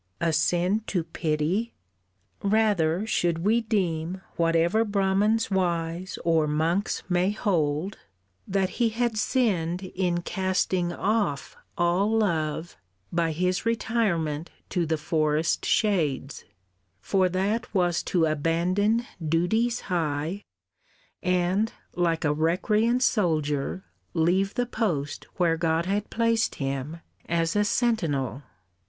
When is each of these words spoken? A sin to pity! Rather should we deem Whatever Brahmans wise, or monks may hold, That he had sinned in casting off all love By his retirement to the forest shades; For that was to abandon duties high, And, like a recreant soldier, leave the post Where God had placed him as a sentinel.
A 0.19 0.33
sin 0.33 0.79
to 0.87 1.03
pity! 1.03 1.75
Rather 2.41 3.05
should 3.05 3.43
we 3.45 3.61
deem 3.61 4.21
Whatever 4.35 4.83
Brahmans 4.83 5.51
wise, 5.51 6.17
or 6.25 6.47
monks 6.47 7.03
may 7.07 7.29
hold, 7.29 7.99
That 8.47 8.71
he 8.81 8.89
had 8.89 9.15
sinned 9.15 9.83
in 9.93 10.23
casting 10.23 10.91
off 10.91 11.55
all 11.77 12.17
love 12.17 12.77
By 13.13 13.31
his 13.31 13.63
retirement 13.63 14.49
to 14.69 14.87
the 14.87 14.97
forest 14.97 15.67
shades; 15.67 16.45
For 16.99 17.29
that 17.29 17.71
was 17.71 18.01
to 18.05 18.25
abandon 18.25 19.05
duties 19.23 19.81
high, 19.81 20.41
And, 21.21 21.71
like 21.95 22.25
a 22.25 22.33
recreant 22.33 23.03
soldier, 23.03 23.85
leave 24.15 24.55
the 24.55 24.65
post 24.65 25.27
Where 25.35 25.57
God 25.57 25.85
had 25.85 26.09
placed 26.09 26.55
him 26.55 27.01
as 27.29 27.55
a 27.55 27.63
sentinel. 27.63 28.41